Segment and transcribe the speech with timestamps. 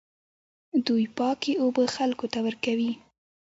[0.85, 2.91] دوی پاکې اوبه خلکو ته ورکوي.